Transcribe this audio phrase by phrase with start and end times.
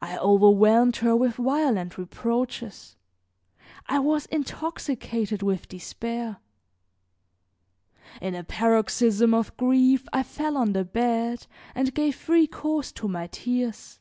[0.00, 2.96] I overwhelmed her with violent reproaches;
[3.86, 6.38] I was intoxicated with despair.
[8.22, 13.08] In a paroxysm of grief I fell on the bed and gave free course to
[13.08, 14.00] my tears.